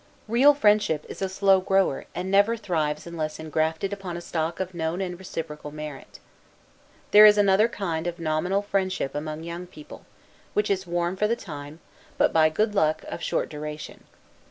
Real 0.27 0.55
friendship 0.55 1.05
is 1.07 1.21
a 1.21 1.29
slow 1.29 1.59
grower 1.59 2.05
and 2.15 2.31
never 2.31 2.57
thrives 2.57 3.05
unless 3.05 3.37
engrafted 3.39 3.93
upon 3.93 4.17
a 4.17 4.21
stock 4.21 4.59
of 4.59 4.73
known 4.73 4.99
and 4.99 5.19
reciprocal 5.19 5.69
merit. 5.69 6.17
There 7.11 7.27
is 7.27 7.37
another 7.37 7.67
kind 7.67 8.07
of 8.07 8.17
nominal 8.17 8.63
friendship 8.63 9.13
among 9.13 9.43
young 9.43 9.67
people, 9.67 10.03
which 10.55 10.71
is 10.71 10.87
warm 10.87 11.17
for 11.17 11.27
the 11.27 11.35
time, 11.35 11.81
but 12.17 12.33
by 12.33 12.49
good 12.49 12.73
luck, 12.73 13.03
of 13.09 13.21
short 13.21 13.47
duration. 13.47 14.05